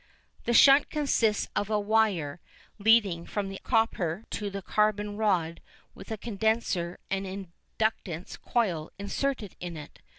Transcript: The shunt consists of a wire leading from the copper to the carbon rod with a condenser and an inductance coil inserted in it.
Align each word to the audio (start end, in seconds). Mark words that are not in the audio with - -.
The 0.45 0.53
shunt 0.53 0.89
consists 0.89 1.47
of 1.55 1.69
a 1.69 1.79
wire 1.79 2.39
leading 2.79 3.27
from 3.27 3.49
the 3.49 3.59
copper 3.63 4.23
to 4.31 4.49
the 4.49 4.63
carbon 4.63 5.15
rod 5.15 5.61
with 5.93 6.09
a 6.09 6.17
condenser 6.17 6.97
and 7.11 7.27
an 7.27 7.51
inductance 7.79 8.35
coil 8.41 8.89
inserted 8.97 9.55
in 9.59 9.77
it. 9.77 9.99